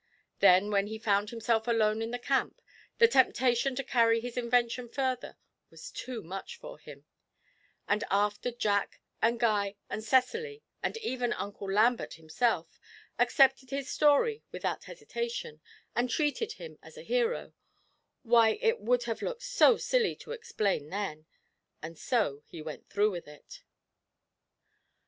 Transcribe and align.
Then 0.39 0.71
when 0.71 0.87
he 0.87 0.97
found 0.97 1.29
himself 1.29 1.67
alone 1.67 2.01
in 2.01 2.09
the 2.09 2.17
camp, 2.17 2.59
the 2.97 3.07
temptation 3.07 3.75
to 3.75 3.83
carry 3.83 4.19
his 4.19 4.35
invention 4.35 4.89
further 4.89 5.37
was 5.69 5.91
too 5.91 6.23
much 6.23 6.57
for 6.57 6.79
him; 6.79 7.05
and 7.87 8.03
after 8.09 8.49
Jack 8.49 8.99
and 9.21 9.39
Guy 9.39 9.75
and 9.91 10.03
Cecily, 10.03 10.63
and 10.81 10.97
even 10.97 11.33
Uncle 11.33 11.71
Lambert 11.71 12.15
himself, 12.15 12.79
accepted 13.19 13.69
his 13.69 13.91
story 13.91 14.41
without 14.51 14.85
hesitation, 14.85 15.61
and 15.95 16.09
treated 16.09 16.53
him 16.53 16.79
as 16.81 16.97
a 16.97 17.03
hero 17.03 17.53
why, 18.23 18.53
it 18.59 18.79
would 18.79 19.03
have 19.03 19.21
looked 19.21 19.43
so 19.43 19.77
silly 19.77 20.15
to 20.15 20.31
explain 20.31 20.89
then, 20.89 21.27
and 21.79 21.95
so 21.95 22.41
he 22.47 22.59
went 22.59 22.89
through 22.89 23.11
with 23.11 23.27
it. 23.27 23.61